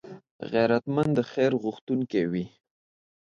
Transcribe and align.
غیرتمند 0.51 1.11
د 1.17 1.19
خیر 1.31 1.51
غوښتونکی 1.63 2.23
وي 2.31 2.45